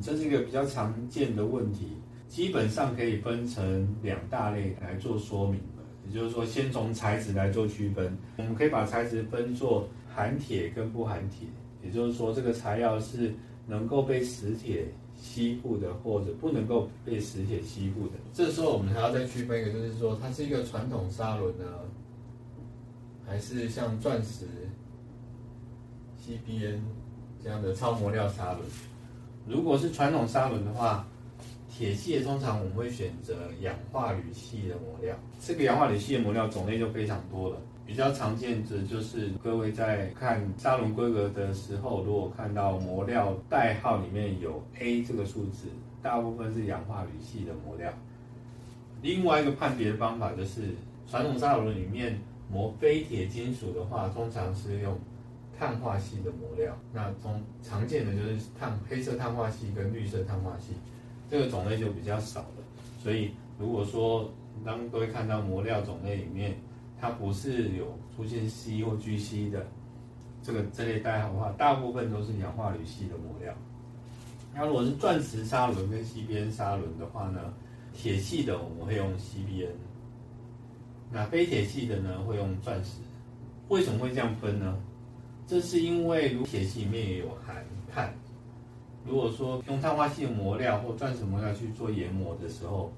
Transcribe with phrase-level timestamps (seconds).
[0.00, 1.96] 这是一个比较常见的问题，
[2.28, 5.82] 基本上可以分成两大类来做说明的。
[6.08, 11.46] 也就是说，先从材质来做区分，我们可以把材质分作含铁跟不含铁。
[11.82, 13.32] 也就是说，这个材料是
[13.66, 18.14] 能够被磁铁吸附的，或者不能够被磁铁吸附的。
[18.32, 21.64] 这时候我们还要再区分一个，就是说它是一个传统砂轮呢，
[23.26, 24.46] 还是像钻石、
[26.22, 26.80] CBN
[27.42, 28.62] 这样的超磨料砂轮。
[29.46, 31.06] 如果是传统砂轮的话，
[31.68, 35.16] 铁系的通常我们会选择氧化铝系的磨料。
[35.40, 37.56] 这个氧化铝系的磨料种类就非常多了。
[37.86, 45.66] 比较常见的就是各位在看砂轮规格的时候，如果看到磨料代号里面有 A 这个数字，
[46.00, 47.92] 大部分是氧化铝系的磨料。
[49.02, 50.74] 另外一个判别的方法就是，
[51.08, 52.16] 传统砂轮里面
[52.48, 54.96] 磨非铁金属的话，通常是用
[55.60, 56.74] 碳化系的磨料。
[56.90, 60.72] 那中常见的就是碳黑色碳化系跟绿色碳化系，
[61.28, 62.64] 这个种类就比较少了。
[62.98, 64.32] 所以如果说
[64.64, 66.56] 当各位看到磨料种类里面，
[66.98, 69.66] 它不是有出现 C 或 GC 的
[70.42, 73.54] 这个这类代号的话，大部分都是氧化铝系的磨料。
[74.54, 77.52] 那如果是钻石砂轮跟 CBN 砂轮的话呢，
[77.92, 79.68] 铁系的我们会用 CBN，
[81.12, 82.92] 那非铁系的呢会用钻石。
[83.68, 84.76] 为什么会这样分呢？
[85.50, 87.56] 这是因为如铁器里面也有含
[87.92, 88.14] 碳，
[89.04, 92.92] 如果说用碳化系的磨料或钻石磨料去做研磨的时候，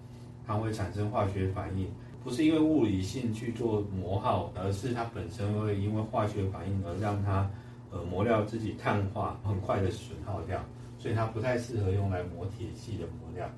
[0.47, 1.91] 它会产生化学反应。
[2.23, 7.51] 不是因为物理性去做磨耗，而是它本身会因为化学反应而让它，
[7.91, 10.63] 呃磨料自己碳化，很快的损耗掉，
[10.99, 13.49] 所以它不太适合用来磨铁器的磨料，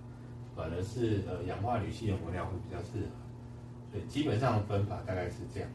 [0.55, 3.11] 反而是呃氧化铝系的磨料会比较适合。
[3.91, 5.69] 所以基本上分法大概是这样。